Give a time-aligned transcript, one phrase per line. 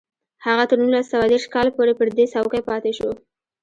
[0.45, 3.09] هغه تر نولس سوه دېرش کال پورې پر دې څوکۍ پاتې شو